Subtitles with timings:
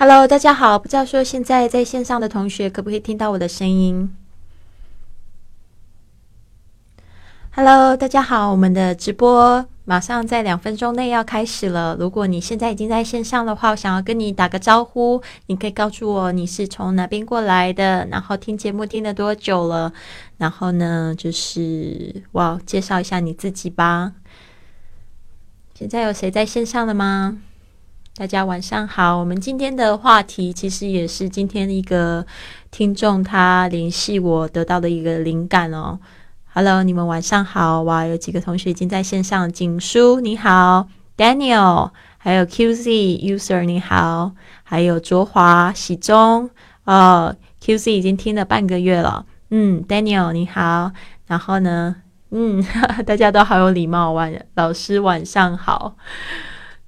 [0.00, 4.14] Hello，大家好，不知道说现在在线上的同学可不可以听到我的声音
[7.50, 11.96] ？Hello，大家好，我们的直播马上在两分钟内要开始了。
[11.98, 19.92] 如果你现在已经在线上的话，我想要跟你打个招呼，你可以告诉我你是从哪边过来的，然后听节目听了多久了，
[20.36, 24.12] 然后呢，就是哇，介绍一下你自己吧。
[25.74, 27.38] 现在有谁在线上了吗？
[28.18, 32.26] 大家晚上好，我们今天的话题其实也是今天一个
[32.68, 36.00] 听众他联系我得到的一个灵感哦。
[36.52, 38.04] Hello，你们晚上好哇！
[38.06, 42.88] 有几个同学已经在线上，景书你好，Daniel，还有 QZ
[43.20, 44.32] User 你好，
[44.64, 46.50] 还有卓华喜中
[46.86, 50.90] 哦，QZ 已经听了半个月了，嗯，Daniel 你好，
[51.28, 51.94] 然后呢，
[52.32, 52.66] 嗯，
[53.06, 55.94] 大家都好有礼貌，晚老师晚上好，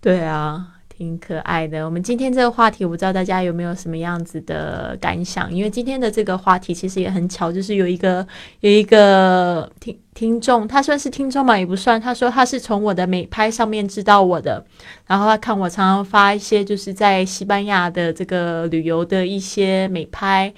[0.01, 0.67] 对啊。
[1.01, 1.83] 挺可爱的。
[1.83, 5.51] 我们今天这个话题，我不知道大家有没有什么样子的感想？
[5.51, 8.27] 因为今天的这个话题其实也很巧，就是有一个
[8.61, 11.99] 有一个听听众，他算是听众嘛，也不算。
[11.99, 14.63] 他说他是从我的美拍上面知道我的，
[15.07, 20.53] 然后他看我常常发一些就是在西班牙的这个旅游的一些美拍，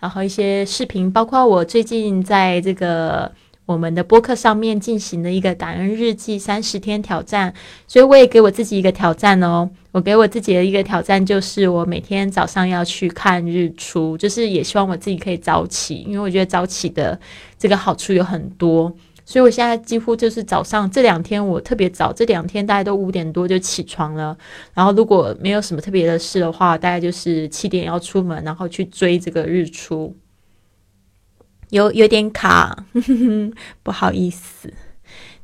[0.00, 3.30] 然后一些视频，包括我最近在这个。
[3.64, 7.54] 我们的播客上面进行了一个感恩日记三十天挑战，
[7.86, 9.70] 所以我也给我自己一个挑战哦。
[9.92, 17.18] 我给我自己的一个挑战就是，我每天早上要去看日出，就是也希望我自己可以早起，因为我觉得早起的
[17.58, 18.92] 这个好处有很多。
[19.24, 24.36] 所以我现在几乎就是早上这两天我特别早，这两天大概都五点多就起床了。
[24.74, 30.14] 然后如果没有什么特别的事的话，大概就是七点要出门，然后去追这个日出。
[31.72, 32.84] 有有点卡，
[33.82, 34.70] 不好意思。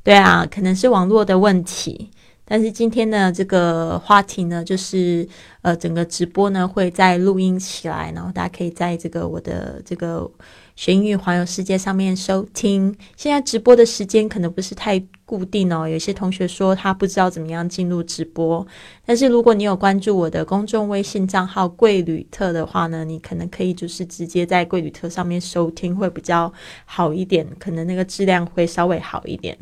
[0.02, 2.10] 对啊，可能是网络的问题。
[2.44, 5.26] 但是今天呢，这个话题呢，就是
[5.62, 10.30] 呃，整个直播呢会再录音起来，然后大家可以在这个我的这个。
[10.78, 15.88] 玄玉环游世界上面收听，现在直播的时间可能不是太固定哦。
[15.88, 18.64] 有些同学说他不知道怎么样进入直播，
[19.04, 26.52] 但是如果你有关注我的公众微信账号“贵旅特”的话呢，你可能可以就是直接在“贵旅特”上面收听，会比较
[26.84, 29.58] 好一点，可能那个质量会稍微好一点。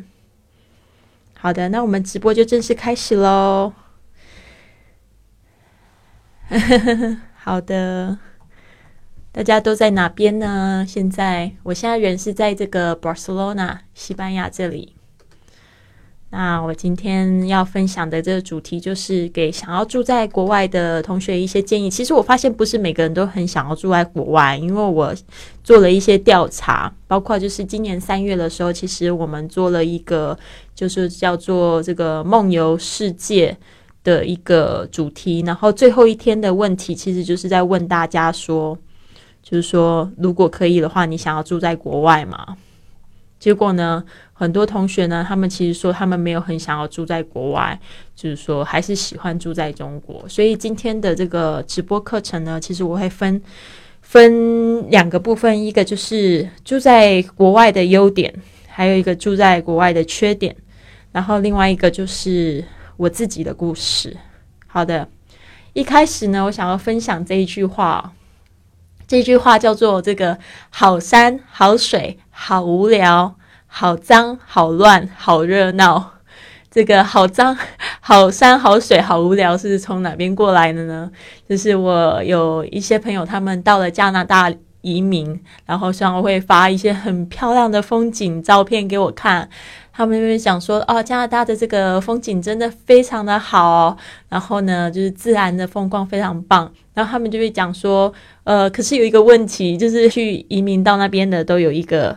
[1.33, 3.73] 好的，那我们直播就正式开始喽。
[7.43, 8.19] 好的。
[9.37, 10.83] 大家都在哪边呢？
[10.89, 14.95] 现在，我现在人是在这个 Barcelona，西班牙这里。
[16.31, 21.91] 那我今天要分享的这个主题，就是给想要住在国外的同学一些建议。
[21.91, 25.15] 其实我发现，不是每个人都很想要住在国外，因为我
[25.63, 30.37] 做了一些调查，包括就是今年三月的时候，其实我们做了一个，
[30.75, 33.55] 就是叫做这个梦游世界
[34.03, 35.43] 的一个主题。
[35.45, 38.79] 然后最后一天的问题，其实就是在问大家说。
[39.49, 42.57] 就是说，如果可以的话，你想要住在国外吗？
[43.39, 44.03] 结果呢，
[44.33, 47.79] 很多同学呢，他们其实说他们没有很想要住在国外，
[48.17, 50.29] 就是说还是喜欢住在中国。
[50.29, 53.41] 所以今天的这个直播课程呢，其实我会分
[54.03, 58.35] 分两个部分，一个就是住在国外的优点，
[58.67, 60.57] 还有一个住在国外的缺点，
[61.13, 62.65] 然后另外一个就是
[62.97, 64.17] 我自己的故事。
[64.67, 65.09] 好的，
[65.73, 68.13] 一开始呢，我想要分享这一句话。
[69.07, 70.39] 这句话叫做“这个
[70.71, 73.37] 好山好水好无聊，
[73.67, 76.13] 好脏好乱好热闹”。
[76.69, 77.57] 这个好脏
[78.01, 81.11] 好山好水好无聊是从哪边过来的呢？
[81.49, 84.53] 就是我有一些朋友，他们到了加拿大
[84.83, 89.49] 移民，然后然会发一些很漂亮的风景照片给我看。
[89.97, 93.97] 他们就会讲说：“哦，加拿大的这个风景真的非常的好，
[94.29, 98.13] 然后呢，就是自然的风光非常棒。”然后他们就会讲说
[98.45, 102.15] ：“呃，可是有一个问题，就是去移民到那边的都有一个，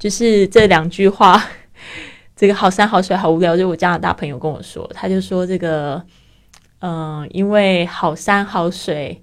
[0.00, 1.40] 就是这两句话，
[2.34, 6.02] 这个好山好水好无聊。”就我加拿大朋友跟我说，他就说这个，
[6.80, 9.22] 嗯，因为好山好水。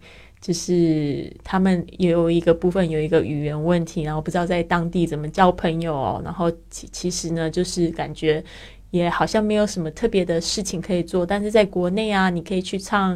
[0.50, 6.19] 就是他们也有一个部分有一个语言问题，然后不知道在当地怎么交朋友哦。
[6.25, 8.44] 然后其其实呢，就是感觉
[8.90, 13.16] 也好像没有什么特别的事情可以做，但是在国内啊，你可以去唱。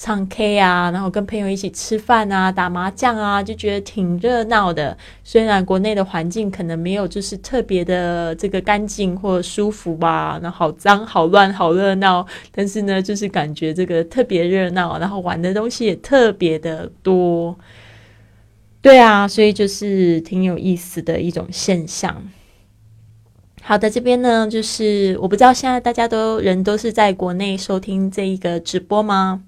[0.00, 4.96] 唱 K 啊，然后跟朋友一起吃饭啊，打麻将啊，就觉得挺热闹的。
[5.24, 17.58] 虽然国内的环境可能没有就是特别的这个干净或舒服吧，那好脏、好乱、好热闹，但是呢，就是感觉这个特别热闹，然后玩的东西也特别的多。
[18.80, 22.22] 对啊，所以就是挺有意思的一种现象。
[23.60, 29.42] 好的，这边呢，就是我不知道现在大家都人都是在国内收听这一个直播吗？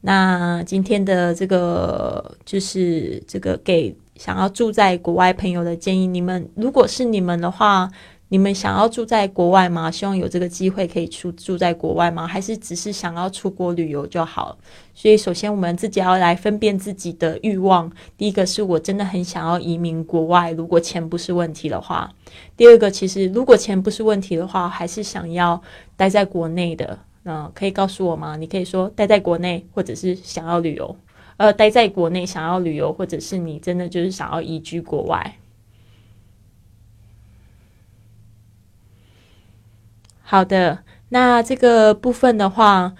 [0.00, 7.90] 那今天的这个就是这个给想要住在国外朋友的建议，你们如果是你们的话。
[8.32, 9.90] 你们想要住在国外吗？
[9.90, 12.28] 希望有这个机会可以出住在国外吗？
[12.28, 14.56] 还是只是想要出国旅游就好？
[14.94, 17.90] 所以，首先我们自己要来分辨自己的欲望。
[18.16, 22.08] 第一个是我真的很想要移民国外，如果钱不是问题的话；
[22.56, 25.60] 第二个，其实如果钱不是问题的话，还是想要
[25.96, 27.00] 待在国内的。
[27.24, 28.36] 嗯，可以告诉我吗？
[28.36, 30.96] 你可以说待在国内，或者是想要旅游。
[31.36, 35.36] 呃，待在国内想要旅游，或者是你真的就是想要移居国外。
[40.22, 42.94] 好的，那这个部分的话，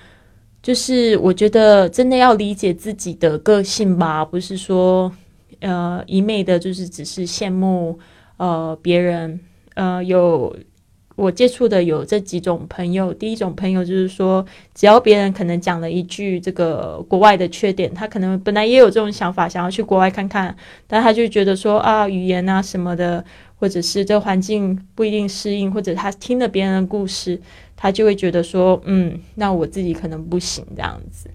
[0.62, 5.10] 就是我觉得真的要理解自己的个性吧，不是说
[5.60, 7.98] 呃一昧的，就是只是羡慕
[8.36, 9.40] 呃别人。
[9.74, 10.54] 呃，有
[11.20, 14.44] 我接触的有这几种朋友，第一种朋友就是说，
[14.74, 20.56] 只要别人可能讲了一句这个国外的缺点，他可能本来也有这种想法，想要去国外看看，
[20.86, 23.24] 但他就觉得说啊，语言啊什么的。
[23.60, 27.38] 或者是这环境不一定适应，或者他听了别人的故事，
[27.76, 31.28] 他就会觉得说，嗯，那我自己可能不行这样子。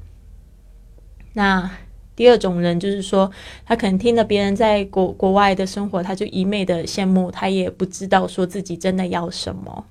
[1.33, 1.69] 那
[2.15, 3.29] 第二种人就是说，
[3.65, 9.85] 他可能听了别人在国国外的生活，他就一昧的羡慕，他也不知道说自己真的要什么。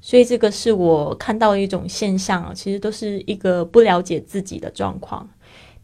[0.00, 5.28] 所以这个是我看到的一种现象，其实都是一个不了解自己的状况。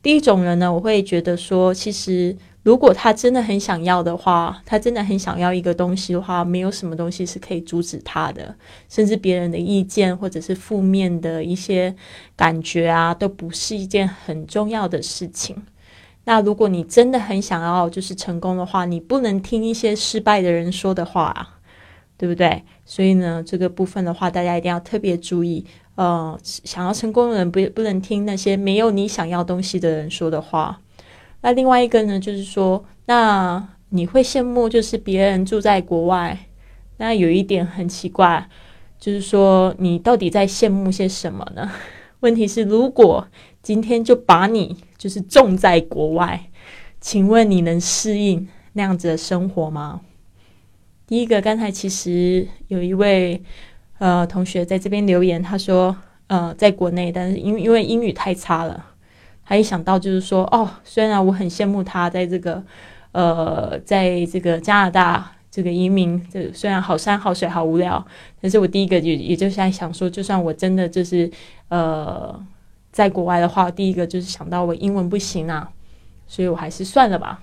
[0.03, 2.37] 第一种人呢，我会觉得说，其实。
[2.67, 8.53] 如果他真的很想要的话，他真的很想要一个东西的话，没有什么东西是可以阻止他的，
[8.89, 11.95] 甚至别人的意见或者是负面的一些
[12.35, 15.63] 感觉啊，都不是一件很重要的事情。
[16.25, 21.61] 那如果你真的很想要就是成功的话，你不能听一些失败的人说的话，
[22.17, 22.65] 对不对？
[22.85, 25.65] 所以呢，这个部分的话，大家一定要特别注意。
[25.95, 30.81] 呃，想要成功的人不不能听那些没有你想要东西的人说的话。
[31.47, 36.37] 那另外一个呢，就是说，那你会羡慕就是别人住在国外，
[36.97, 38.49] 那有一点很奇怪，
[38.99, 41.71] 就是说你到底在羡慕些什么呢？
[42.19, 43.29] 问题是，如果
[43.63, 46.51] 今天就把你就是种在国外，
[47.01, 50.01] 请问你能适应那样子的生活吗？
[51.07, 53.41] 第一个，刚才其实有一位
[53.99, 55.97] 呃同学在这边留言，他说，
[56.27, 58.85] 呃，在国内，但是因因为英语太差了。
[59.49, 62.61] 他一想到就是说，哦，虽然我很羡慕他在这个，
[63.13, 68.05] 呃，在这个加拿大这个移民，这虽然好山好水好无聊，
[68.41, 71.31] 但是我第一个也也就在想说，就算我真的就是
[71.69, 72.45] 呃
[72.91, 75.71] 在国外的话，第一个就是想到我英文不行啊，
[76.27, 77.41] 所以我还是算了吧，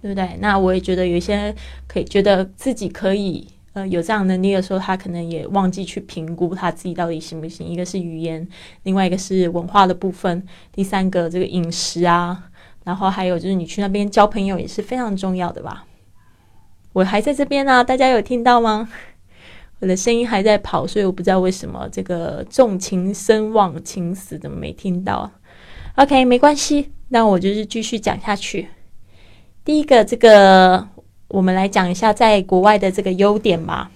[0.00, 0.38] 对不对？
[0.38, 1.52] 那我也觉得有一些
[1.88, 3.48] 可以觉得自己可以。
[3.72, 7.64] 呃，有这样能力的时候，他可能也忘记去评估他自己到底行不行。
[7.64, 8.44] 一个是语言，
[8.82, 12.50] 另外一个是文化的部分，第三个这个饮食啊，
[12.82, 15.86] 然后还有就是你去那边交朋友也是非常重要的吧。
[16.92, 18.88] 我还在这边呢，大家有听到吗？
[19.78, 25.30] 我的声音还在跑，所以我不知道为什么这个重情深忘情死怎么没听到。
[25.94, 28.66] OK，没关系，那我就是继续讲下去。
[29.64, 30.88] 第一个这个。
[31.30, 33.90] 我们来讲一下在国外的这个优点吧。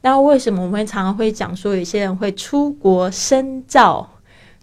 [0.00, 4.08] 那为什么我们常常会讲说有些人会出国深造？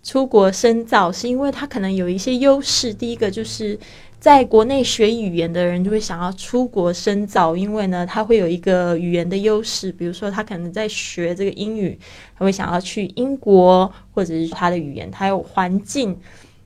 [0.02, 2.94] 出国深造是因为他可能有一些优势。
[2.94, 3.78] 第一个就是
[4.20, 9.92] 在国内学语言的人就会想要出国深造，因为呢他会有一个语言的优势。
[9.92, 12.00] 比如说他可能在学这个英语，
[12.38, 16.18] 他会想要去英国，或者是他的语言，他有环境。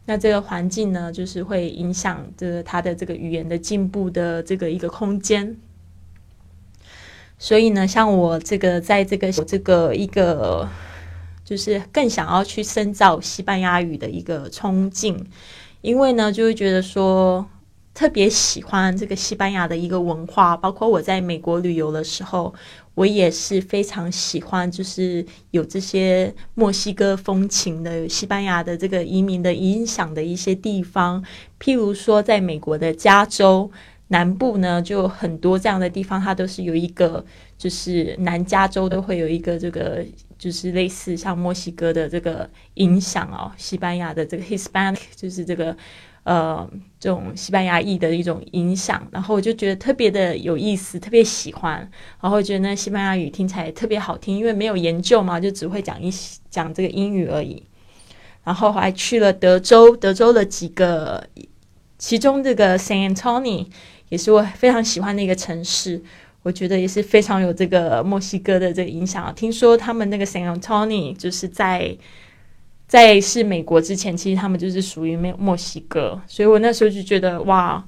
[0.10, 5.56] 那这个环境呢，就是会影响这个他的这个语言的进步的这个一个空间。
[7.38, 10.68] 所以呢，像我这个在这个这个一个，
[11.46, 15.28] 就是更想要去深造西班牙语的一个冲劲，
[15.82, 17.48] 因为呢，就会觉得说。
[17.92, 22.54] 特别喜欢这个西班牙的一个文化，包括我在美国旅游的时候，
[23.00, 31.24] 我也是非常喜欢，就是有这些墨西哥风情的西班牙的这个移民的影响的一些地方。
[31.62, 33.72] 譬如说，在美国的加州
[34.10, 37.26] 南部呢，就很多这样的地方，它都是有一个，
[37.58, 40.06] 就是南加州都会有一个这个，
[40.38, 45.74] 就是类似像墨西哥的这个影响哦，西班牙的这个 Hispanic，就是这个。
[46.30, 46.70] 呃，
[47.00, 51.90] 这种西班牙裔的一种影响，然后我就觉得特别的有意思，特别喜欢，
[52.22, 56.14] 然后觉得那西班牙语听起来特别好听，因为没有研究嘛，就只会讲一
[56.52, 57.64] 讲这个英语而已。
[58.44, 61.28] 然后还去了德州，德州的几个，
[61.98, 63.66] 其中这个 San Antonio
[64.10, 66.00] 也是我非常喜欢的一个城市，
[66.44, 69.34] 我觉得也是非常有这个墨西哥的这个影响。
[69.34, 71.98] 听说他们那个 San Antonio 就是在。
[72.90, 77.82] 在是美国之前，其实他们就是属于墨墨西哥，所以我那时候就觉得哇，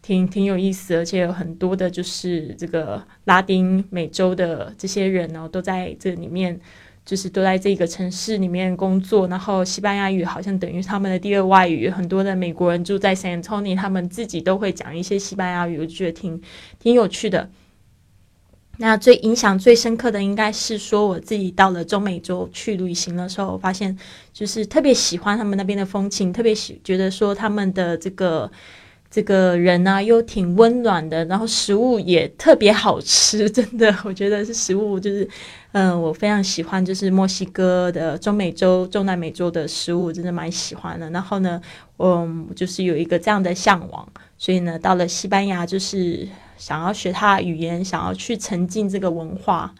[0.00, 6.58] 挺挺有意思，而且有很多的就是这个拉丁美洲的这些人呢，都在这里面。
[7.06, 11.90] 就是都在这个城市里面工作，然后西班牙语好像等于他们的第二外语。
[11.90, 16.40] 很多的美国人住在 San Antonio，他们自己都会讲一些西班牙语，我觉得挺
[16.78, 17.50] 挺有趣的。
[18.78, 23.96] 那最影响最深刻的，应该是说我自己到了中美洲去旅行的时候，发现
[24.32, 28.50] 就是特别喜欢他们那边的风情，特别喜觉得说他们的这个。
[29.10, 35.28] 这个人呢又挺温暖的，然后食物也特别好吃，真的，我觉得是食物就是，
[35.70, 41.08] 嗯，我非常喜欢，就是墨西哥的、中美洲、中南美洲的食物，真的蛮喜欢的。
[41.10, 41.62] 然后呢，
[41.98, 44.04] 嗯，就是有一个这样的向往，
[44.36, 46.26] 所以呢，到了西班牙就是
[46.64, 49.74] 想要学他的语言，想要去沉浸这个文化。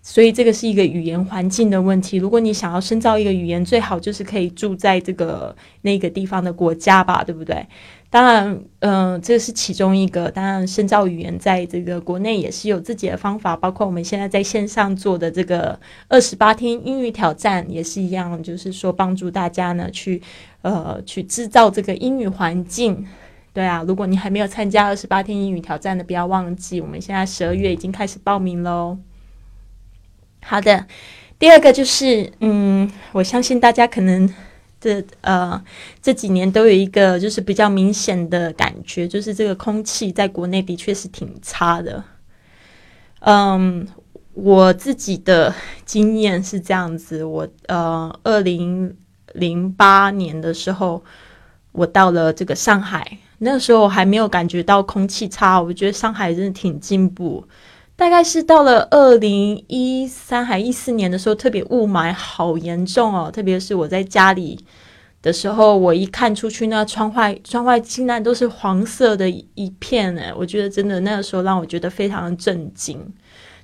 [0.00, 2.16] 所以这个是一个语言环境的问题。
[2.16, 7.66] 如果你想要深造一个语言，最好就是可以住在这个那个地方的国家吧，对不对？
[8.08, 10.30] 当然，嗯，这是其中一个。
[10.30, 20.22] 当然，深造语言在这个国内也是有自己的方法，包括我们现在在线上做的这个二十八天英语挑战也是一样，就是说帮助大家呢去，
[20.62, 23.06] 呃，去制造这个英语环境。
[23.58, 28.96] 对啊，如果你还没有参加二十八天英语挑战的，不要忘记，我们现在十二月已经开始报名喽。
[30.42, 30.86] 好的，
[31.40, 34.32] 第二个就是，嗯，我相信大家可能。
[34.80, 35.60] 这呃
[36.00, 42.04] 这几年都有一个就是比较明显的感觉，就是这个空气在国内的确是挺差的。
[43.18, 43.88] 嗯，
[44.34, 45.52] 我自己的
[45.84, 48.96] 经验是这样子，我呃二零
[49.32, 51.02] 零八年的时候，
[51.72, 57.44] 我到了这个上海，那个时候还没有感觉到空气差，我觉得上海真的挺进步。
[57.96, 63.28] 大概是到了二零一三还一四年的时候，特别雾霾好严重哦。
[63.28, 64.64] 特别是我在家里
[65.20, 70.22] 的时候，我一看出去，那窗外窗外竟然都是黄色的一片呢。
[70.36, 73.12] 我觉得真的那个时候让我觉得非常的震惊。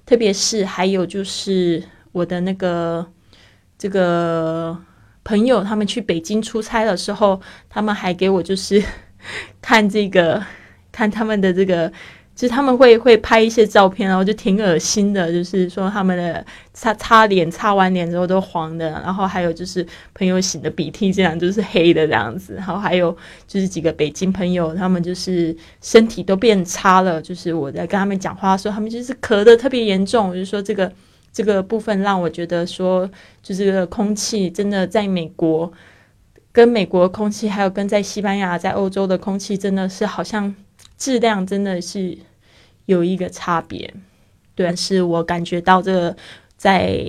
[0.05, 3.07] 特别是还有就是我的那个
[3.79, 4.77] 这个
[5.23, 7.41] 朋友，他们去北京出差的时候，
[7.71, 8.83] 他们还给我就是
[9.63, 10.43] 看这个
[10.91, 11.93] 看他们的这个。
[12.37, 23.17] 就是他们会会拍一些照片，然后就挺恶心的，就是说他们的擦擦脸，擦完脸之后都黄的，然后还有就是朋友擤的鼻涕，这样就是黑的这样子，然后还有
[23.47, 30.91] 就是几个北京朋友，他们就是身体都变差了，就是我在跟他们讲话的时候，他们就是咳的特别严重，我就说这个
[31.33, 33.09] 这个部分让我觉得说，
[33.45, 35.73] 就是空气真的在美国
[36.55, 40.55] 跟美国空气，还有跟在西班牙、在欧洲的空气，真的是好像。
[40.97, 42.17] 质量真的是
[42.87, 43.93] 有一个差别，
[44.55, 46.17] 对，是我感觉到这个
[46.57, 47.05] 在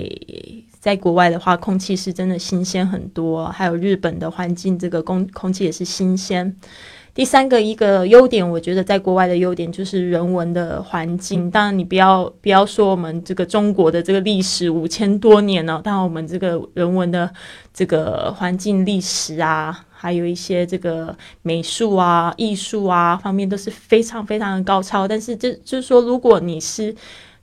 [0.80, 6.54] 在国外的话，空气是真的新鲜很多，还有日本的环境，这个空空气也是新鲜。
[7.16, 11.50] 第三个一个优点，我觉得在国外的优点就是人文的环境。
[11.50, 17.34] 当然，你不要不要说我们这个中国的这个历史五千多年了，当然我们这个人文的
[17.74, 19.86] 这个环境历史啊。
[19.98, 25.08] 还有一些这个美术啊、艺术啊方面都是非常非常的高超。
[25.08, 26.94] 但是，这就是说，如果你是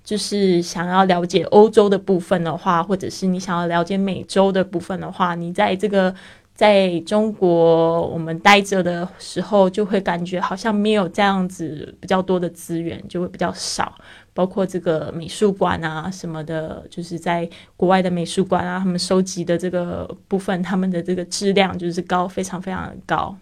[0.04, 6.14] 就是想要了解欧洲的部分的话，或者是你想要了解美洲的部分的话，你在这个
[6.54, 13.94] 在中国我们待着的时候，就会感觉好像没有这样子比较多的资源，就会比较少。
[14.34, 23.36] 包括这个美术馆啊什么的，就是在国外的美术馆啊，他们收集的这个部分，他们的这个质量就是高，非常非常的高。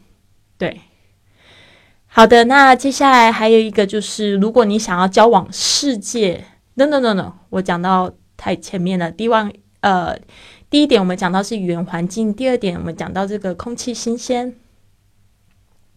[0.59, 0.81] 对，
[2.07, 9.13] 好的，那接下来还有一个就是，如果你想要交往世界，no no no no，我讲到太前面了。
[9.13, 9.53] 第一万
[9.83, 10.19] 呃，
[10.71, 14.55] 第一点我们讲到是语言环境，第二点我们讲到这个空气新鲜。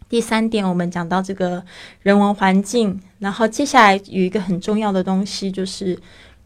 [0.09, 1.63] 第三点，我们讲到这个
[2.01, 5.97] 人文环境，然后接下来有一个很重要的东西，就是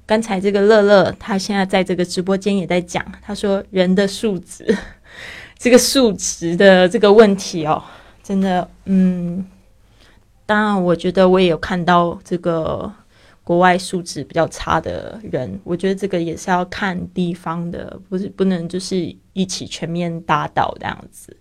[0.05, 4.77] 刚才这个乐乐他现在在这个直播间也在讲，他说人的素质，
[5.57, 7.81] 这个素质的这个问题哦，
[8.21, 9.45] 真的，嗯，
[10.45, 12.91] 当然，我觉得我也有看到这个
[13.47, 21.33] 国外素质比较差的人，我觉得这个也是要看地方的，不是不能就是一起全面打倒这样子。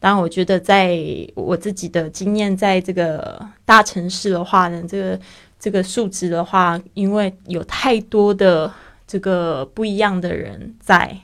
[0.00, 0.98] 当然，我觉得在
[1.34, 5.20] 我自己的经验，在这个大城市的话呢，这个
[5.60, 8.72] 这个素质的话，因为有太多的
[9.06, 11.14] 这个不一样的人在，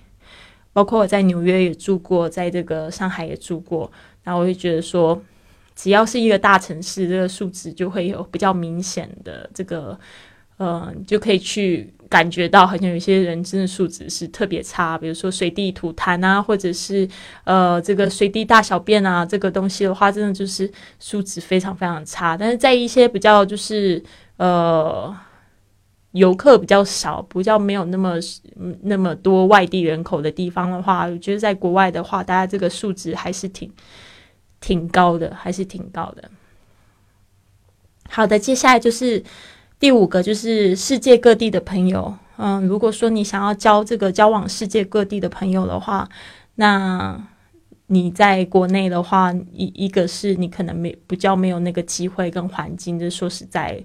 [0.74, 3.90] 包括我在纽约也住过，在这个上海也住过，
[4.22, 5.18] 然后我就觉得说，
[5.80, 9.98] 只要是一个大城市，这个数值就会有比较明显的这个
[10.58, 17.08] 呃，就可以去感觉到，好像有些人真的素质是特别差，比如说随地吐痰啊，或者是
[17.44, 22.36] 呃这个随地大小便啊，这个东西的话，真的就是素质非常非常差。
[22.36, 24.02] 但是在一些比较就是
[24.36, 25.16] 呃。
[26.12, 28.16] 游客比较少，比较没有那么
[28.82, 33.70] 那么多外地人口的地方的话，我觉得在国外的话，大家这个素质还是挺
[34.60, 36.30] 挺高的，还是挺高的。
[38.08, 39.22] 好的，接下来就是
[39.78, 42.14] 第五个，就是世界各地的朋友。
[42.36, 46.08] 嗯，如果说你想要交这个交往世界各地的朋友的话，
[46.54, 47.20] 那
[47.86, 53.82] 你在国内的话，一一个是你可能没比较没有那个机会跟环境，就说实在。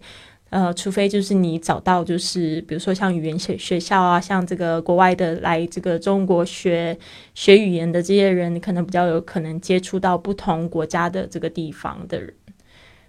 [0.55, 6.97] 呃，除非就是你找到，就是比如说像语言学学校啊，像这个国外的来这个中国学
[7.33, 12.33] 学语言的这些人，你可能比较有可能接触到不同国家的这个地方的人。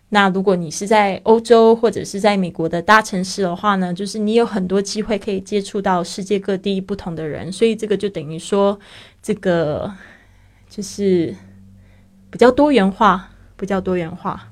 [0.09, 8.77] 那如果你是在欧洲或者是在美国的大城市的话呢，就是你有很多机会可以接触到世界各地不同的人，所以这个就等于说，
[9.23, 9.93] 这个
[10.69, 11.33] 就是
[12.29, 14.51] 比较多元化，比较多元化。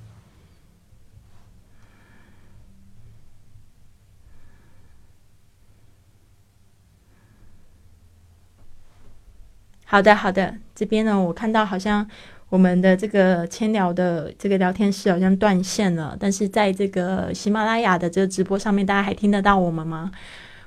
[9.84, 10.54] 好的，好的。
[10.74, 12.06] 这边呢，我看到好像
[12.48, 20.10] 我们的这个千聊的这个聊天室好像断线了，但是在这个喜马拉雅的这个直播上面，大家还听得到我们吗？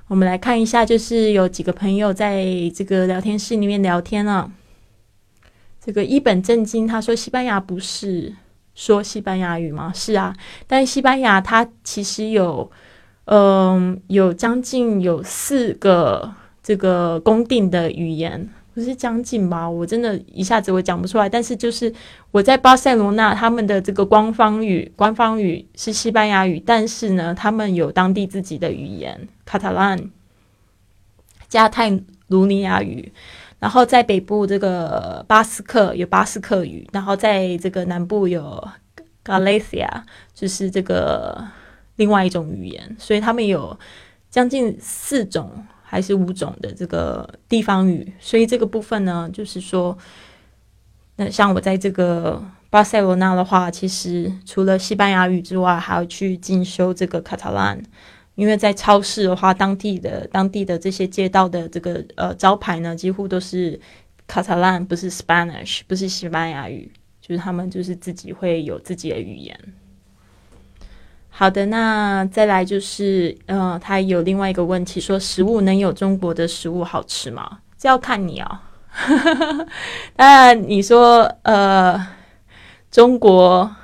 [0.07, 4.49] 我们来看一下，就是有几个朋友在这个聊天室里面聊天了。
[5.83, 8.33] 这个一本正经，他说西班牙不是
[8.75, 9.91] 说西班牙语吗？
[9.93, 10.35] 是啊，
[10.67, 12.71] 但西班牙它其实有，
[13.25, 16.33] 嗯，有将近有四个
[16.63, 18.49] 这个公定的语言。
[18.77, 19.67] 不是将近吧？
[19.67, 21.27] 我真的一下子我讲不出来。
[21.27, 21.91] 但是就是
[22.29, 30.11] 我在巴塞罗那，他们的这个官方语，官方语是西班牙语，但是呢，他们有当地自己的语言，卡塔兰、
[31.49, 33.11] 加泰卢尼亚语。
[33.57, 38.63] 然后在北部这个巴斯克有巴斯克语，然后在这个南部有
[39.25, 39.89] Galicia，
[40.35, 41.43] 就是这个
[41.95, 42.95] 另外一种语言。
[42.99, 43.75] 所以他们有
[44.29, 45.65] 将近四种。
[45.89, 49.97] 还是五种的这个地方语，所以这个部分呢，就是说，
[51.15, 57.81] 那像我在这个巴塞罗那的话，其实除了西班牙语之外，还要去进修这个卡塔兰，
[58.35, 63.79] 因为在超市的话，当地的当地的这些街道的这个呃招牌呢，几乎都是
[64.27, 69.57] 卡塔兰，不是 Spanish，不是西班牙语，就是他们就是自己会有自己的语言。
[71.39, 77.59] 好的，那再来就是，呃，他有另外一个问题，说食物能有中国的食物好吃吗？
[77.77, 78.63] 这要看你啊。
[80.17, 82.07] 当然，你说，呃，
[82.89, 83.75] 中国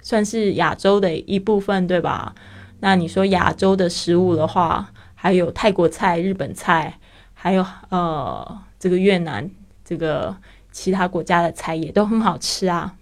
[0.00, 2.34] 算是亚洲的一部分，对吧？
[2.80, 6.98] 那你说亚洲的食物的话，还有泰国菜、日本菜，
[7.32, 9.48] 还有呃，这个越南，
[9.84, 10.36] 这个
[10.72, 12.94] 其他国家的菜也都很好吃啊。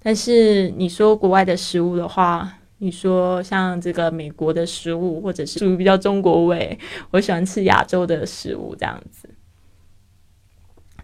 [0.00, 2.48] 但是你说国外的食物的话，
[2.82, 6.76] 你说像这个美国的食物，或者是属于比较中国味，
[7.12, 9.30] 我喜欢吃亚洲的食物这样子。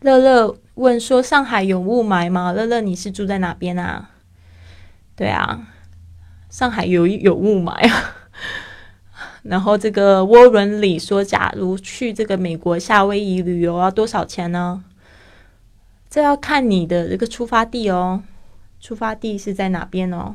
[0.01, 4.11] 乐乐问说：“上海有雾霾吗？”乐乐，你是住在哪边啊？
[5.14, 5.69] 对啊，
[6.51, 8.17] 上海有有雾霾啊。
[9.43, 14.83] 然后这个涡轮里说：“假如去这个美国夏威夷旅游要多少钱呢？”
[16.11, 18.25] 这要看你的这个出发地哦，
[18.81, 20.35] 出发地是在哪边哦？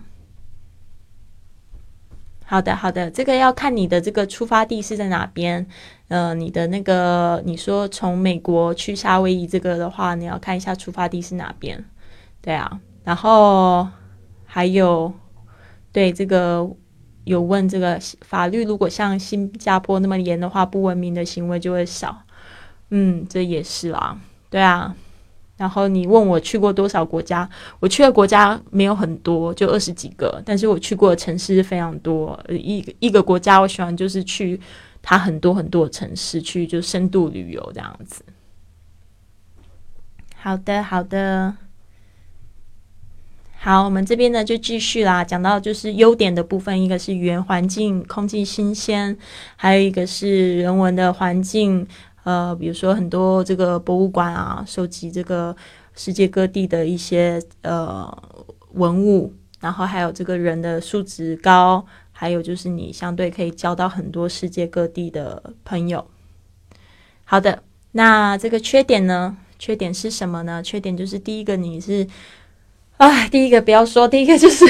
[2.54, 5.66] 好的，好的，这个要看你的这个出发地是在哪边。
[6.08, 11.84] 呃，你的那个你说从美国去夏威夷这个的话，你要看一下出发地是哪边。
[12.44, 13.88] 对啊，然后
[14.46, 15.12] 还有
[15.92, 16.70] 对这个
[17.24, 22.22] 有问这个法律，如果像新加坡那么严的话，不文明的行为就会少。
[22.92, 24.16] 嗯，这也是啦。
[24.52, 24.96] 对啊。
[25.64, 27.50] 然后你问我去过多少国家？
[27.80, 30.42] 我去的国家没有很多，就二十几个。
[30.46, 32.38] 但是我去过的城市非常多。
[32.50, 34.60] 一一个国家，我喜欢就是去
[35.02, 38.26] 它很多很多的城市，去就深度旅游这样子。
[40.36, 41.56] 好的，好的，
[43.58, 49.18] 好，我们这边呢就继续啦，讲到就是优点的部分，一个是语言环境、空气新鲜，
[49.56, 51.88] 还有一个是人文的环境。
[52.24, 55.56] 呃，比如说很多这个博物馆啊，收集这个
[55.96, 58.10] 世界各地的一些呃
[58.74, 66.06] 文物，然后还有这个人的素质高，还有就是你相对可以交到很多世界各地的朋友。
[67.26, 69.38] 好的，那这个缺点呢？
[69.60, 70.62] 缺点是什么呢？
[70.64, 72.08] 缺点就是第一个你是，
[72.98, 74.66] 哎，第一个不要说，第一个就是。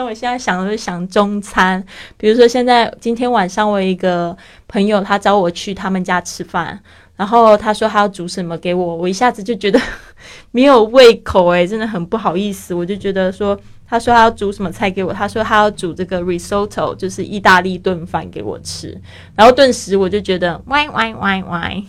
[0.00, 1.84] 但我现在想的是想中餐，
[2.16, 4.34] 比如说现在今天晚上我一个
[4.66, 6.80] 朋友他找我去他们家吃饭，
[7.16, 9.78] 然后他说他要煮什么给我，我一下子就觉得
[10.52, 13.60] 没有胃口诶，真的很不好意思，我就觉得说。
[13.92, 15.12] 他说他要煮什么菜给我？
[15.12, 18.96] 他说他要煮这个 risotto，就是意大利炖饭给我吃。
[19.34, 21.82] 然后顿时我就觉得，why why why why，，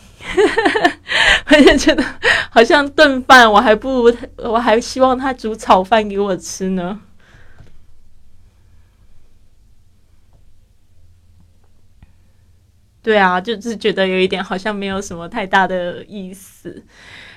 [1.45, 2.03] 我就觉得
[2.49, 6.99] 好像炖饭，我还不如我还希望他煮炒饭给我吃呢。
[13.01, 16.83] 对啊，就是觉得有一点好像没有什么太大的意思。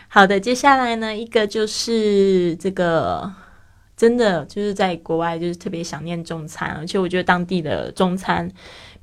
[0.08, 3.32] 好的，接下来呢，一个就是这个。
[3.96, 8.50] 真的就是在国外，就是特别想念中餐，而且我觉得当地的中餐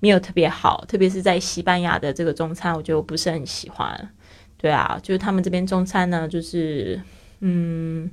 [0.01, 4.09] 没有特别好，特别是在西班牙的这个中餐，我觉得我不是很喜欢。
[4.57, 7.01] 对啊，就是他们这边中餐呢，就是
[7.39, 8.11] 嗯，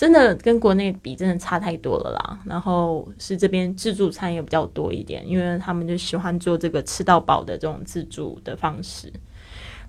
[0.00, 2.38] 真的跟国内比，真的差太多了啦。
[2.46, 9.12] 然后是这边自助餐也比较多一点，因为他们就喜欢做这个吃到饱的这种自助的方式。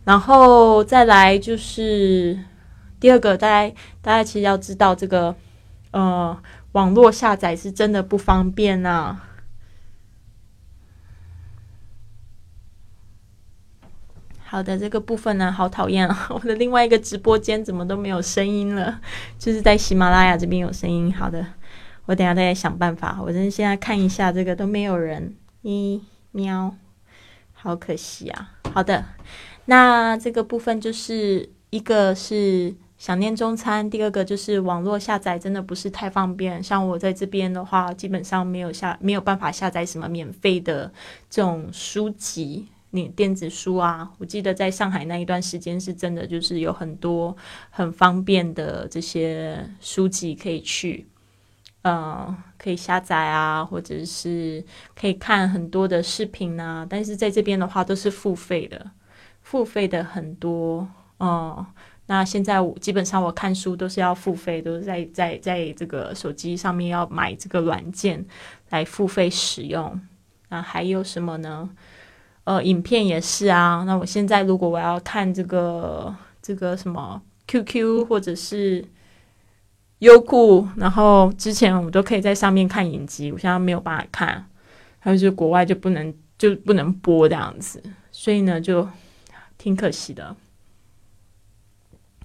[0.03, 2.37] 然后再来就是
[2.99, 5.33] 第二个，大家大家其实要知道这个。
[5.91, 6.37] 呃，
[6.73, 9.17] 网络下载是真的不方便呐。
[14.51, 16.27] 好的，这个部分呢，好讨厌啊！
[16.29, 18.99] 我的另外一个直播间怎么都没有声音了？
[19.39, 21.09] 就是在喜马拉雅这边有声音。
[21.15, 21.45] 好的，
[22.05, 23.17] 我等下再想办法。
[23.21, 25.33] 我真现在看一下，这个都没有人。
[25.63, 26.75] 咦喵，
[27.53, 28.51] 好可惜啊。
[28.73, 29.05] 好的，
[29.67, 32.75] 那这个部分就是一个是。
[32.97, 36.61] 想念中餐，第二个就是网络下载真的不是太方便。
[36.61, 40.93] 像我在这边的话，基本上没有下没有办法下载什么免费的
[41.27, 44.09] 这种书籍，你电子书啊。
[44.19, 47.35] 我记得在上海那一段时间是真的，就是有很多
[47.69, 51.07] 很方便的这些书籍可以去，
[51.81, 54.63] 呃，可以下载啊，或者是
[54.95, 56.85] 可以看很多的视频啊。
[56.89, 58.91] 但是在这边的话都是付费的，
[59.41, 60.87] 付费的很多，
[61.19, 61.65] 嗯。
[62.07, 68.25] 那现在我基本上我看书都是要付费，都是在在在这个手机上面要买这个软件
[68.69, 70.01] 来付费使用。
[70.49, 71.69] 那还有什么呢？
[72.43, 73.83] 呃，影片也是啊。
[73.85, 78.83] 那我现在如果我要看这个这个什么 QQ 或者是
[79.99, 84.45] 优酷，然后之前我都可以在上面看影集，我现在没有办法看，
[84.99, 88.87] 还有就是国外就不能就不能播这样子，所以呢就
[89.57, 90.35] 挺可惜的。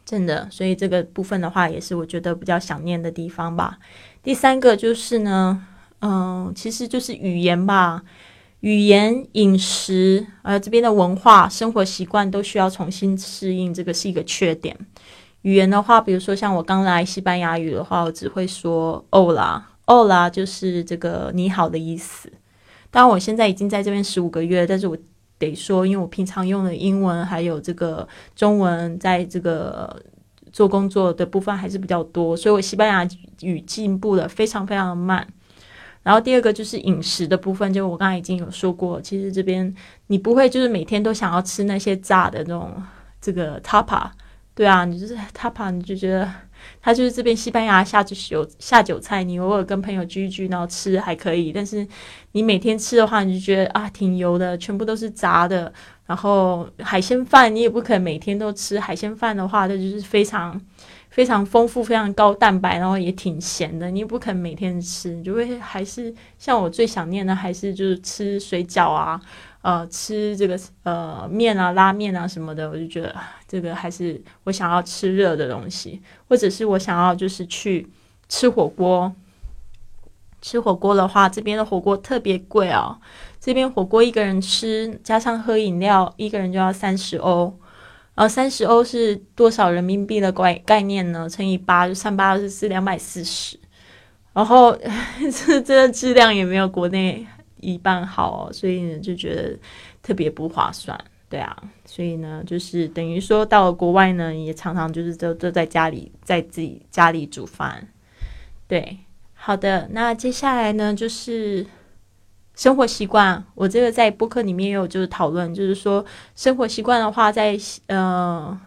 [0.07, 3.77] 真的，所以这个部分的话，也是我觉得比较想念的地方吧。
[4.23, 5.67] 第三个就是呢，
[6.01, 8.05] 嗯，其实就是语言吧，
[8.67, 14.77] 语言、饮食，呃，这边的文化、生活习惯都需要重新适应，这个是一个缺点。
[15.43, 22.29] 语言的话，比如说像我刚来西班牙语的话，我只会说 “hola”，“hola” 就是这个你好的意思。
[22.91, 24.99] 当然，我现在已经在这边十五个月，但是我。
[25.39, 29.95] 得说，因为我平常用的英文还有这个中文，在这个
[30.51, 33.07] 做工作的部分还是比较多，所以我西班牙
[33.43, 35.29] 语进步的非常非常的慢。
[36.07, 39.75] 然后第二个就是饮食的部分，就我刚才已经有说过，其实这边
[40.07, 42.81] 你不会就是每天都想要吃那些炸的那种
[43.21, 44.09] 这个 tapa，
[44.55, 46.31] 对啊，你就是 tapa，你就觉得。
[46.81, 48.17] 它就是这边西班牙下酒
[48.59, 51.53] 下酒菜，你偶尔跟朋友聚一聚，然后吃还可以。
[51.53, 51.87] 但是
[52.33, 55.73] 你每天吃的话，你就觉得啊，挺油的，全部都是炸的。
[56.07, 60.61] 然后海鲜饭你也不可能每天都吃海鲜饭的话，它就是非常
[61.17, 63.91] 非常丰富、非常高蛋白，然后也挺咸的。
[63.91, 69.19] 你也不可能每天吃，你就会还是像我最想念的，还是就是吃水饺啊。
[69.63, 73.17] 呃，吃这个呃面啊、拉面啊什么的，我就觉得
[73.49, 77.89] 这个还是我想要吃热的东西，或者是我想要就是去
[78.29, 79.11] 吃火锅。
[80.43, 82.95] 吃火锅的话，这边的火锅特别贵哦。
[83.41, 87.59] 这边火锅一个人吃加上喝饮料，一个人就要三十欧。
[88.17, 91.29] 然后三十欧是多少人民币的概概念呢？
[91.29, 93.57] 乘以八就三八二十四两百四十。
[94.33, 94.77] 然后
[95.47, 97.25] 这这个质量也没有国内。
[97.59, 99.59] 一半好，所以呢就觉得
[100.03, 100.97] 特别不划算，
[101.29, 107.89] 对啊，所以呢就是等于说到了国外呢，也常常就是都都在家里在自己家里煮饭，
[108.69, 108.99] 对，
[109.35, 111.67] 好的，那接下来呢就是
[112.57, 118.59] 生活习惯，我这个在播客里面也有就是讨论，就是说生活习惯的话，在呃。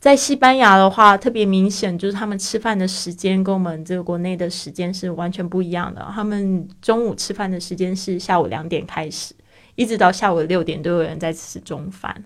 [0.00, 6.02] 在西班牙的话，特别明显就是他们吃饭的时间跟我们这个国内的时间是完全不一样的。
[6.14, 9.34] 他们中午吃饭的时间是下午两点开始，
[9.74, 12.24] 一直到下午六点都有人在吃中饭。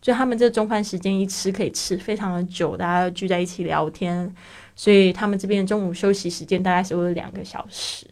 [0.00, 4.32] 就他们这中饭时间一吃可以吃非常的久，大家聚在一起聊天，
[4.76, 8.06] 所以他们这边中午休息时间大概是有两个小时。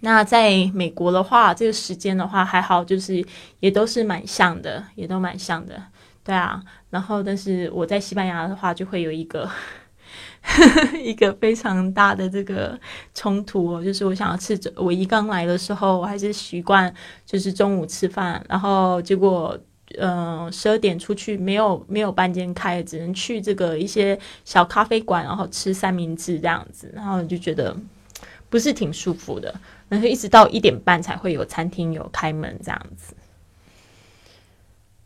[0.00, 3.24] 那在美国的话，这个时间的话还好，就是
[3.60, 5.82] 也都是蛮像的，也都蛮像的，
[6.24, 6.62] 对啊。
[6.88, 9.48] 然后，但是我在西班牙的话，就会有一个
[11.04, 12.78] 一个非常大的这个
[13.14, 16.92] 冲突哦，就是我想要吃，我一刚来的时候，我还是习惯
[17.24, 19.56] 就是中午吃饭，然后结果
[19.98, 27.76] 嗯十二点出去，没有没有半间开，只能去这个一些小咖啡馆，然后吃三明治这样子，然后就觉得
[28.48, 29.54] 不是挺舒服的。
[29.90, 33.12] 然后一直到一点半才会有餐厅有开门这样子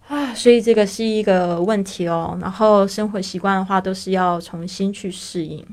[0.06, 2.38] 啊，所以这个是一个问题哦。
[2.38, 5.64] 然后生活习惯的话，都是要重新去适应。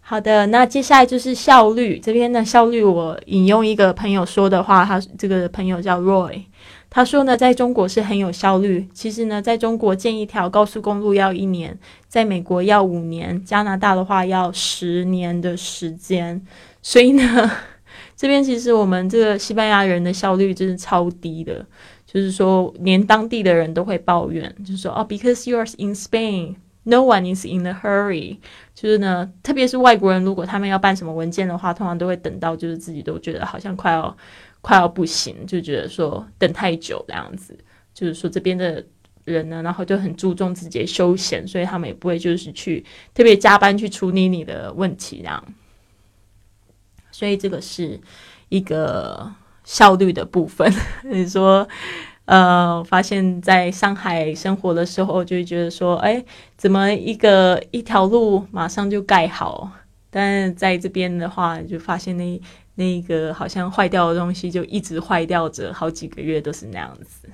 [0.00, 2.82] 好的，那接下来就是效率这边的效率。
[2.82, 6.42] 我引用一个朋友说的话，他这个朋友叫 Roy，
[6.90, 8.88] 他说呢，在中国是很有效率。
[8.92, 11.78] 其实呢，在中国建一条高速公路要一年，
[12.08, 16.44] 在美国要五年，加拿大的话要十年的时间。
[16.82, 17.50] 所以呢。
[18.24, 21.62] 这边其实我们这个西班牙人的效率真是超低的，
[22.06, 28.38] 就是说连当地的人都会抱怨，就是说哦，because you are in Spain, no one is in a hurry。
[28.74, 34.16] 就是呢，特别是外国人，如果他们要办什么文件的话，通常都会等到就是自己都觉得好像快要
[34.62, 37.54] 快要不行，就觉得说等太久这样子。
[37.92, 38.82] 就是说这边的
[39.26, 42.82] 人呢，然后就很注重自己的休闲，所以他们也不会就是去
[43.12, 45.44] 特别加班去处理你的问题这样。
[47.14, 48.00] 所以这个是
[48.48, 49.30] 一个
[49.62, 50.68] 效率的部分。
[51.08, 51.66] 你说，
[52.24, 56.24] 呃，发现在上海生活的时候，就会觉得说，哎，
[56.56, 59.70] 怎么一个一条路马上就盖好？
[60.10, 62.40] 但在这边的话，就发现那
[62.74, 67.28] 那个好像坏掉的东西就一直坏掉着，好几个月都是那样子。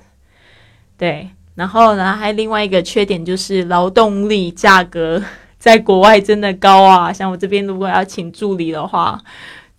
[0.95, 5.19] 对，然后呢，还另外一个缺点就是劳动力价格
[5.57, 7.11] 在国外真的高啊。
[7.11, 9.19] 像我这边如果要请助理的话。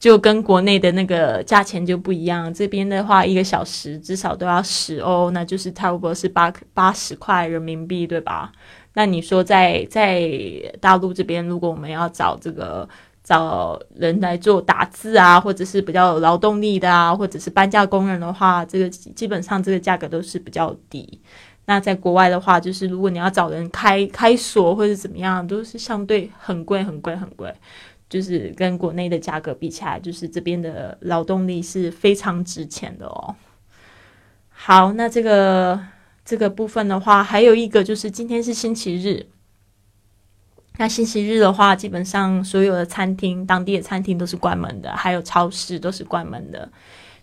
[0.03, 8.51] 就跟国内的那个价钱就不一样，这边的话一个小时至少都要十欧，那就是差不多是八八十块人民币，对吧？
[8.95, 10.29] 那你说在在
[10.81, 12.89] 大陆这边，如果我们要找这个
[13.23, 21.21] 找人来做打字啊，或者是比较有劳动力的啊，或者是搬家工人的话，这个基本上这个价格都是比较低。
[21.67, 27.55] 那在国外的话，就是如果你要找人开开锁或者怎么样，都是相对很贵很贵很贵。
[28.13, 33.35] 就是跟国内的价格比起来，就是这边的劳动力是非常值钱的哦。
[34.51, 35.83] 好，那这个
[36.23, 39.25] 这个部分的话，还有一个就是今天是星期日，
[40.77, 46.71] 那星期日的话，基本上所有的餐厅、当地的餐厅都是关门的，还有超市都是关门的。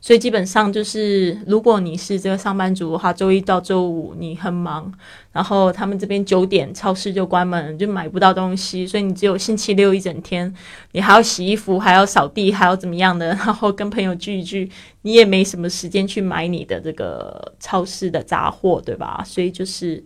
[0.02, 4.92] 所以基本上就是，如果你是这个上班族的话，周一到周五你很忙，
[5.32, 10.54] 然后他们这边九点超市就关门，就买不到东西，所以你只有星期六一整天，
[10.94, 19.24] 你还要洗衣服，还要扫地，还要怎么样的，然后跟朋友聚一聚，你也没什么时间去买你的这个超市的杂货，对吧？
[19.26, 20.04] 所以就是。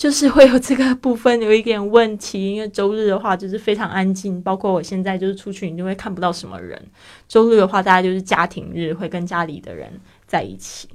[0.00, 6.82] 就是会有这个部分有一点问题，因为周日的话就是非常安静， 包括我现在就是出去，你就会看不到什么人。
[7.28, 10.88] 周日的话，大家就是家庭日，会跟家里的人在一起。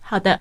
[0.00, 0.40] 好的，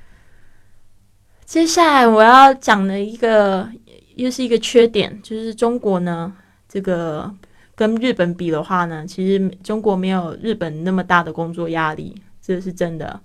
[1.43, 3.69] 接下来我要讲的一个
[4.15, 6.33] 又是一个缺点，就是中国呢
[6.69, 7.35] 这个。
[7.75, 13.19] 跟日本比的话呢，其实中国没有日本那么大的工作压力，这是真的。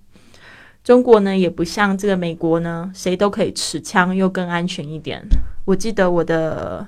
[0.82, 5.22] 中国呢也不像这个美国呢，谁都可以持枪，又更安全一点。
[5.64, 6.86] 我记得我的。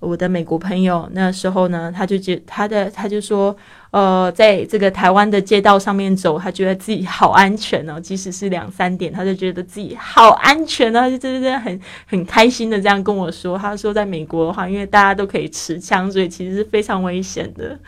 [0.00, 3.54] 我的美国朋友那时候呢，他就觉他的他就说，
[3.90, 13.58] 呃，在这个台湾的街道上面走，他觉得自己好安全哦，即使是两三点，他就觉得自己好安全啊，就真的很很开心的这样跟我说。
[13.58, 17.78] 他说，在美国的话，因为大家都可以持枪，所以其实是非常危险的，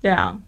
[0.00, 0.38] 对啊。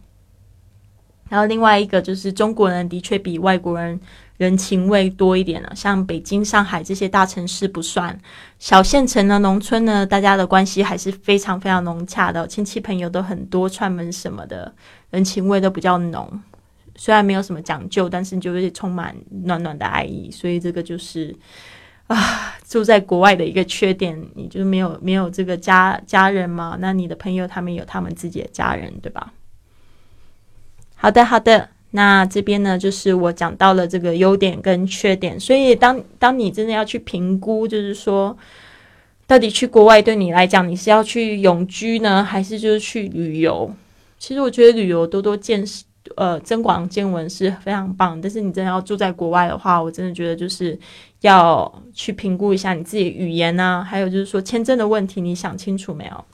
[1.28, 4.00] 然后另外一个就是中国人的确比外国人。
[4.38, 8.18] 人情味多一点了，像北京、上海这些大城市不算，
[8.58, 14.72] 小县城呢、农村呢，大家的关系还是非常非常融洽的，亲戚朋友都很多，串门什么的，
[15.10, 16.40] 人情味都比较浓。
[16.94, 20.30] 虽然没有什么讲究，但是就是充满暖暖的爱意。
[20.30, 21.34] 所以这个就是
[22.06, 26.76] 啊，住在国外的一个缺点，你就没有没有这个家家人嘛？
[26.80, 29.32] 那你的朋友他们有他们自己的家人，对吧？
[30.94, 31.70] 好的，好的。
[31.98, 38.38] 那这边呢，就是我讲到了这个优点跟缺点，所以当当你真的要去评估，就是说，
[39.26, 43.74] 到底去国外对你来讲，你是要去永居呢，还是就是去旅游？
[44.16, 45.82] 其实我觉得旅游多多见识，
[46.14, 48.20] 呃增广见闻是非常棒。
[48.20, 50.78] 但是你真的要住在国外的话，我真的觉得就是
[51.22, 56.24] 要去评估一下你自己语言呢，还有就是说签证的问题，你想清楚没有？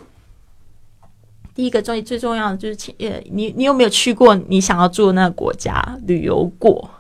[1.55, 6.91] 第一个最最重要的就是请，呃，你你有没有去过你想要住的那个国家旅游过？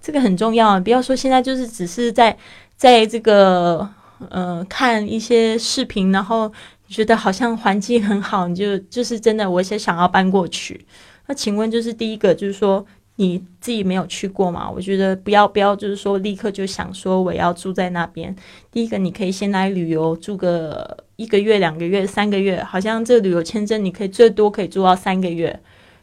[0.00, 0.78] 这个很重要。
[0.78, 2.36] 不要说现在就是只是在
[2.76, 3.88] 在这个
[4.28, 6.52] 呃看一些视频，然后
[6.86, 10.86] 觉得好像环境很好，你就就是真的，我也想要搬过去。
[11.26, 12.86] 那请问，就是第一个就是说。
[13.20, 14.70] 你自己没有去过嘛？
[14.70, 18.34] 我觉得不要不要，就是说立刻就想说我要住在那边。
[18.70, 25.58] 第一个，你可以先来旅游，住个一个月、两个月、三个月，好像这旅游签证你可以最多可以住到三个月。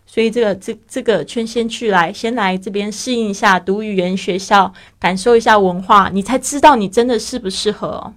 [0.05, 8.13] 所以这个这这个圈先去来，先来这边适应一下，读语言学校，感受一下文化，你才知道你真的适不适合。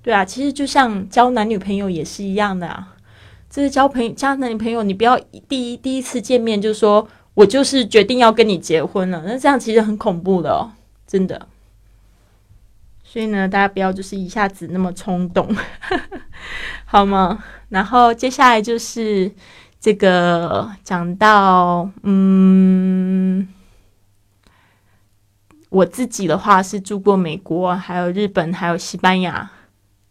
[0.00, 2.94] 对啊，其实就像交男女朋友也是一样的啊。
[3.50, 7.08] 这是交朋友交男女朋友，你不要第一第一次见面就说。
[7.34, 10.70] 我就是决定要跟你结婚了，那这样其实很恐怖的哦，
[11.06, 11.48] 真的。
[13.04, 15.54] 所以呢，大家不要就是一下子那么冲动，
[16.86, 17.44] 好吗？
[17.68, 19.30] 然后接下来就是
[19.80, 23.48] 这个讲到，嗯，
[25.68, 29.50] 我自己的话是住过美国，还有日本，还有西班牙。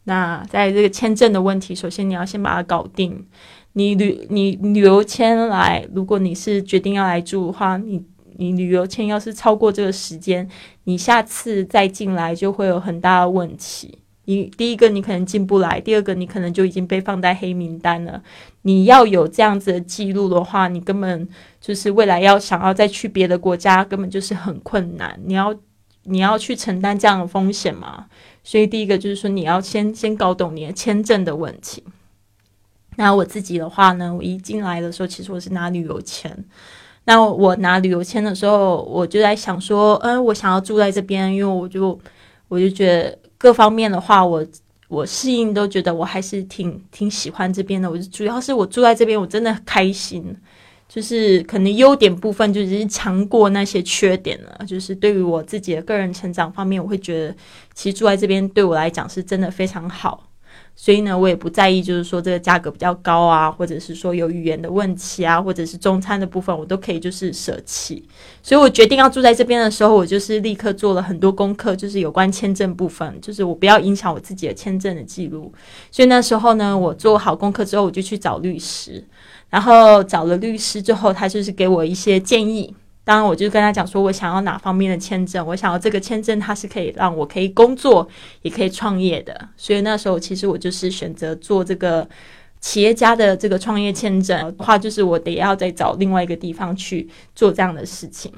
[0.03, 3.27] 那在这个签证的问题，首先你要先把它搞定。
[3.73, 8.03] 你旅你旅游签来，如果你是决定要来住的话，你
[8.37, 10.49] 你旅游签要是超过这个时间，
[10.83, 13.99] 你下次再进来就会有很大的问题。
[14.25, 18.21] 你第一个你可能进不来，第二个你可能就已经被放在黑名单了。
[18.61, 21.27] 你要有这样子的记录的话，你根本
[21.59, 25.19] 就是未来要想要再去别的国家，根本就是很困难。
[25.25, 25.53] 你要
[26.03, 28.05] 你要去承担这样的风险嘛？
[28.43, 31.83] 所以第一个就是说，你要先先搞懂你的签证的问题。
[32.97, 36.45] 那我自己的话呢，我一进来的时候，其实我是拿旅游签。
[37.05, 41.99] 那我拿旅游签的时候，我就在想说，嗯，我想要住在这边，因为我就
[42.47, 44.45] 我就觉得各方面的话，我
[44.87, 47.89] 我适应都觉得我还是挺挺喜欢这边的。
[47.89, 50.35] 我就主要是我住在这边，我真的开心，
[50.87, 54.63] 就是可能优点部分就是强过那些缺点了。
[54.67, 57.35] 就是对于我自己的个人成长方面，我会觉得
[57.73, 60.30] 其实住在这边对我来讲是真的非常好。
[60.75, 68.03] 所以呢，我也不在意，就是说这个价格比较高啊，或者是说有语言的问题啊，或者是中餐的部分，我都可以就是舍弃。
[68.41, 75.53] 所以我决定要住在这边的时候，我就是立刻做了很多功课，就是有关签证部分，就是我不要影响我自己的签证的记录。
[75.91, 79.03] 所以那时候呢，我做好功课之后，我就去找律师，
[79.49, 82.73] 然后找了律师之后，他就是给我一些建议。
[83.03, 88.07] 当然，我就跟他讲说，我想要哪方面的签证，我想要这个签证，它是可以让我可以工作，
[88.43, 89.49] 也可以创业的。
[89.57, 92.07] 所以那时候，其实我就是选择做这个
[92.59, 98.31] 企业家的这个创业签证的话，就是我得要再找另外一个地方去做这样的事情。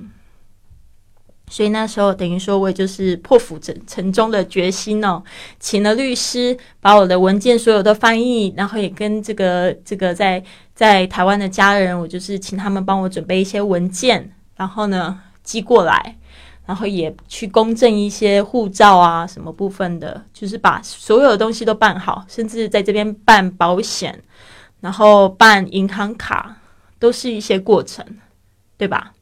[1.49, 5.21] 所以那时候，等于说我也就是破釜沉沉舟的决心哦，
[5.59, 10.41] 请了律师，把我的文件所有的翻译，然后也跟这个这个在
[10.73, 14.31] 在台湾的家人，我就是请他们帮我准备一些文件。
[14.55, 16.17] 然后呢，寄过来，
[16.65, 24.21] 然后也去公证一些护照啊，什么部分的，就是把所有的东西都办好，甚至在这边办保险，
[24.81, 26.57] 然后办银行卡，
[26.99, 28.05] 都是一些过程，
[28.77, 29.12] 对吧？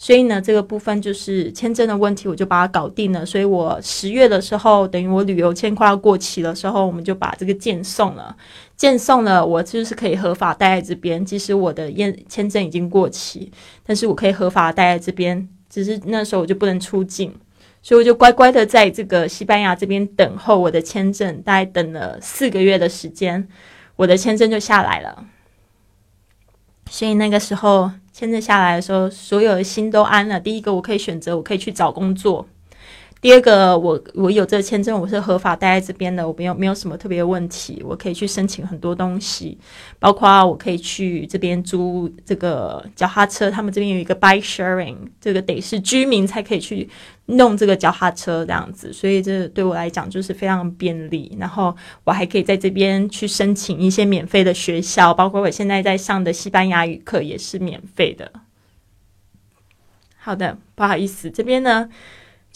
[0.00, 3.26] 所以呢，这个部分就是签证的问题，我就把它搞定了。
[3.26, 8.36] 所以我十月的时候，等于我旅游签快要过期的时候，我们就把这个件送了。
[8.76, 11.24] 件送了，我就是可以合法待在这边。
[11.24, 13.50] 即使我的验签证已经过期，
[13.84, 15.48] 但是我可以合法待在这边。
[15.68, 17.34] 只是那时候我就不能出境，
[17.82, 21.42] 所以我就乖乖的在这个西班牙这边等候我的签证。
[21.42, 23.48] 大概等了四个月的时间，
[23.96, 25.24] 我的签证就下来了。
[26.88, 27.90] 所以那个时候。
[28.18, 30.40] 签证下来的时候，所有的心都安了。
[30.40, 32.44] 第一个，我可以选择，我可以去找工作；
[33.20, 39.58] 第二个，我我有这个签证，我是合法待在这边的，我没有没有什么特别问题，我可以去申请很多东西，
[39.98, 43.50] 包括我可以去这边租这个脚踏车。
[43.50, 46.88] 他们这边有一个 bike sharing，这个得是居民才可以去。
[47.30, 51.36] 弄这个脚踏车这样子，所以这对我来讲就是非常便利。
[51.38, 58.32] 然后我还可以在这边去申请一些免费的学校，包括我现在在上的西班牙语课也是免费的。
[60.16, 61.90] 好的，不好意思，这边呢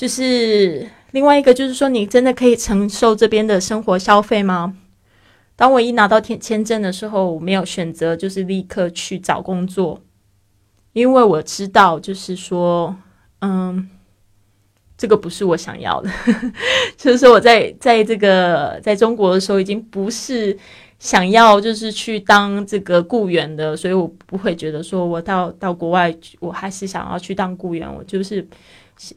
[0.03, 4.77] 就是另外一个，就是说你真的可以承受这边的生活消费吗？
[5.55, 10.03] 当我一拿到签签证的时候，我没有选择就是立刻去找工作，
[10.93, 12.97] 因为我知道就是说，
[13.43, 13.89] 嗯。
[14.99, 16.11] 这个不是我想要的，
[16.97, 20.57] 就是说我在在这个在中国的时候，已经不是
[21.01, 27.93] 想要就是去当这个雇员的，所以我不会觉得说我到到国外，我还是想要去当雇员。
[27.93, 28.47] 我就是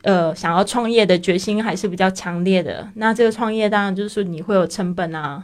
[0.03, 2.89] 呃想要创业的决心还是比较强烈的。
[2.95, 5.43] 那这个创业当然就是你会有成本啊，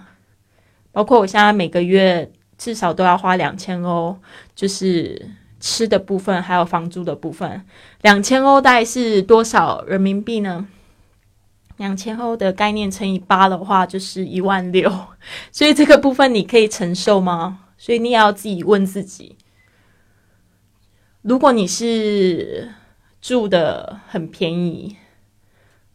[0.92, 4.18] 包括我现在每个月至少都要花两千欧，
[4.56, 5.30] 就是
[5.60, 7.64] 吃的部分还有房租的部分。
[8.02, 10.68] 两千欧大概是多少人民币呢？
[11.78, 14.92] 两千欧的概念乘以八的话，就是一万六。
[15.52, 17.62] 所以这个部分你可以承受吗？
[17.78, 19.36] 所以你也要自己问自己。
[21.24, 22.70] 如果你是
[23.22, 24.98] 住的很便宜，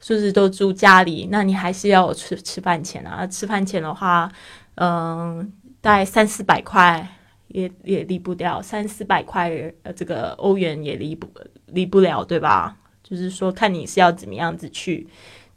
[0.01, 1.29] 是不是都住家里？
[1.31, 3.27] 那你还是要吃吃饭钱啊。
[3.27, 4.31] 吃饭钱的话，
[4.77, 7.07] 嗯，大概三四百块
[7.49, 9.51] 也也离不掉，三四百块
[9.83, 11.29] 呃，这个欧元也离不
[11.67, 12.77] 离不了，对吧？
[13.03, 15.09] 就是说，看你是要怎么样子去。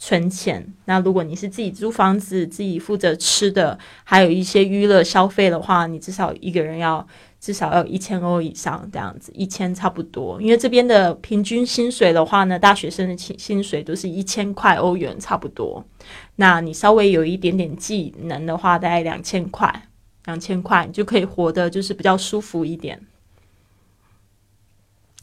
[0.02, 0.66] 存钱。
[0.86, 7.06] 那如果你是自己租房子、自己负责吃的，还有一些娱乐消费的话，你至少一个人要
[7.40, 10.42] 至少要一千欧以上这样子，一千差不多。
[10.42, 15.84] 因为这边的平均薪水的话呢，大学生的薪薪水都是一千块欧元差不多。
[16.36, 19.88] 那你稍微有一点点技能的话，大概两千块，
[20.26, 23.00] 两千块你就可以活得就是比较舒服一点。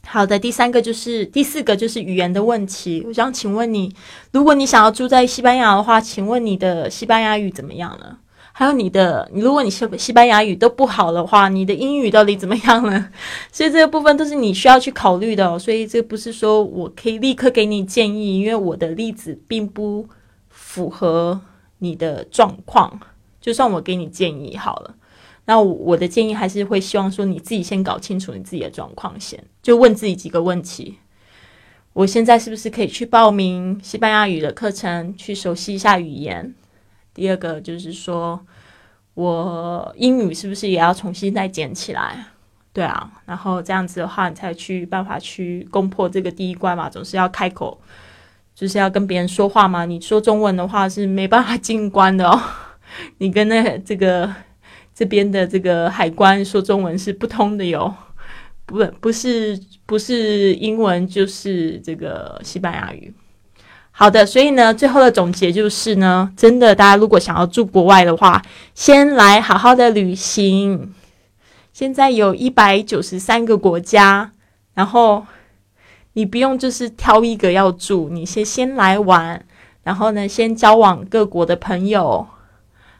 [0.09, 3.03] 好的，第三个就是第四个就是语言的问题。
[3.05, 3.93] 我想请问你，
[4.31, 8.17] 如果你想要住在西班牙的话，请问你的西班牙语怎么样呢？
[8.59, 13.09] 还有你的，如果你西西班牙语都不好的话，你的英语到底怎么样呢？
[13.53, 15.59] 所以这个部分都是你需要去考虑的。
[15.59, 20.09] 所以这不是说我可以立刻给你建议，因为我的例子并不
[20.49, 21.39] 符合
[21.77, 22.99] 你的状况。
[23.39, 24.95] 就算我给你建议好了。
[25.45, 30.97] 那我的建议还是会希望说，你自己先搞清楚你自己的状况先，就问自己几个问题：
[31.93, 36.55] 我现在是不是可以去报名西班牙语的课程，去熟悉一下语言？
[37.17, 38.39] 第二个就是说，
[39.15, 42.27] 我英语是不是也要重新再捡起来？
[42.71, 47.81] 对啊，然后这样子的话，你才去办法去攻破这个第一关嘛，总是要开口，
[48.53, 49.83] 就是要跟别人说话嘛。
[49.83, 52.39] 你说中文的话是没办法进关的哦，
[53.17, 54.33] 你跟那这个。
[54.97, 57.93] 这边的这个海关说中文是不通的哟，
[58.65, 59.55] 不不是
[59.85, 63.13] 不是英文就是这个西班牙语。
[63.99, 68.39] 好的，所以呢，最后的总结就是呢，真的，大家如果想要住国外的话，
[68.75, 70.93] 先来好好的旅行。
[71.73, 74.33] 现在有一百九十三个国家，
[74.75, 75.25] 然后
[76.13, 79.43] 你不用就是挑一个要住，你先先来玩，
[79.81, 82.27] 然后呢，先交往各国的朋友。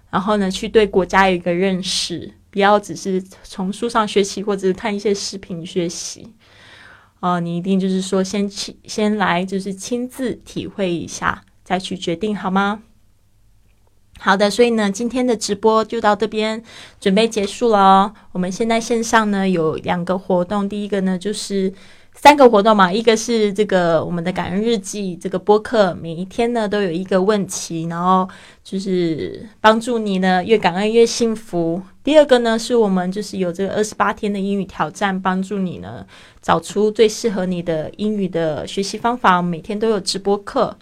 [0.10, 6.34] 然后呢，去对国家有一个认识，不要只是从书上学习或者是看一些视频学习。
[7.20, 12.84] 哦，你一定就是说先亲先来，就是亲自体会一下，再去决定好吗？
[14.20, 16.64] 好的，所以呢，今天的直播就到这边，
[17.00, 18.14] 准备结束了。
[18.32, 21.74] 我们现在线上呢有两个活动，第一个呢就是。
[22.20, 28.28] 三个活动嘛，一个是这个我们的感恩日记这个播客，每一天呢都有一个问题，然后
[28.64, 31.80] 就是帮助你呢越感恩越幸福。
[32.08, 36.06] 第二个呢是我们就是有这个二十八天的英语挑战，帮助你呢
[36.42, 40.74] 找出最适合你的英语的学习方法，每天都有直播课。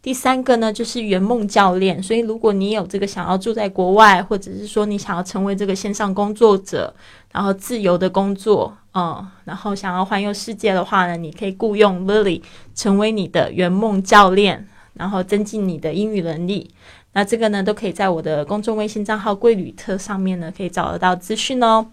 [0.00, 6.94] 第三个呢就是圆梦教练，所以如果你有这个想要住在国外，或者是说你想要成为这个线上工作者，
[7.32, 8.72] 然后自由的工作。
[8.94, 12.42] 嗯，然后想要环游世界的话呢，你可以雇佣 Lily
[12.76, 16.70] 成为你的圆梦教练，然后增进你的英语能力。
[17.12, 21.84] 那这个呢，都可以在我的公众微信账号“贵旅特”上面呢，可以找得到资讯哦。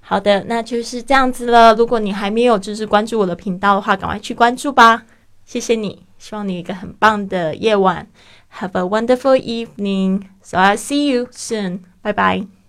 [0.00, 1.74] 好的，那就是这样子了。
[1.74, 5.04] 如果你还没有就是关注我的频道的话，赶快去关注吧。
[5.44, 8.08] 谢谢你，希望你一个很棒的夜晚。
[8.58, 10.22] Have a wonderful evening.
[10.42, 11.80] So I see you soon.
[12.02, 12.63] Bye bye.